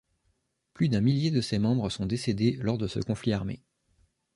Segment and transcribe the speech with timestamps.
[0.73, 3.61] Plus d'un millier de ses membres sont décédés lors de ce conflit armé.